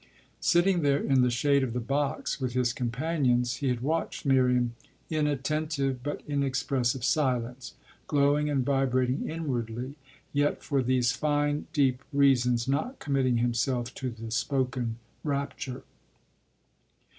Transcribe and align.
Sitting 0.39 0.81
there 0.81 0.97
in 0.97 1.21
the 1.21 1.29
shade 1.29 1.61
of 1.63 1.73
the 1.73 1.79
box 1.79 2.41
with 2.41 2.53
his 2.53 2.73
companions 2.73 3.57
he 3.57 3.67
had 3.67 3.81
watched 3.81 4.25
Miriam 4.25 4.73
in 5.11 5.27
attentive 5.27 6.01
but 6.01 6.23
inexpressive 6.27 7.03
silence, 7.03 7.75
glowing 8.07 8.49
and 8.49 8.65
vibrating 8.65 9.29
inwardly, 9.29 9.93
yet 10.33 10.63
for 10.63 10.81
these 10.81 11.11
fine, 11.11 11.67
deep 11.71 12.03
reasons 12.11 12.67
not 12.67 12.97
committing 12.97 13.37
himself 13.37 13.93
to 13.93 14.09
the 14.09 14.31
spoken 14.31 14.97
rapture. 15.23 15.83